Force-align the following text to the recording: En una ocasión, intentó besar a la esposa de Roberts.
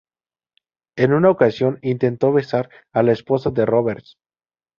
En 0.97 1.13
una 1.13 1.29
ocasión, 1.29 1.77
intentó 1.83 2.33
besar 2.33 2.71
a 2.91 3.03
la 3.03 3.11
esposa 3.11 3.51
de 3.51 3.67
Roberts. 3.67 4.17